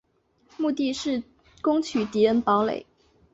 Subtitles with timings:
[0.57, 1.21] 目的是
[1.61, 2.87] 攻取敌人堡垒。